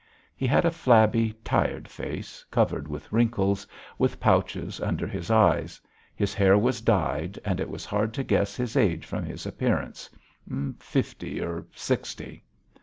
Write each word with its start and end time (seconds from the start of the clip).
He 0.35 0.47
had 0.47 0.65
a 0.65 0.71
flabby, 0.71 1.31
tired 1.43 1.87
face, 1.87 2.43
covered 2.49 2.87
with 2.87 3.13
wrinkles, 3.13 3.67
with 3.99 4.19
pouches 4.19 4.79
under 4.81 5.05
his 5.05 5.29
eyes; 5.29 5.79
his 6.15 6.33
hair 6.33 6.57
was 6.57 6.81
dyed, 6.81 7.37
and 7.45 7.59
it 7.59 7.69
was 7.69 7.85
hard 7.85 8.11
to 8.15 8.23
guess 8.23 8.55
his 8.55 8.75
age 8.75 9.05
from 9.05 9.23
his 9.25 9.45
appearance 9.45 10.09
fifty 10.79 11.39
or 11.39 11.67
sixty. 11.75 12.43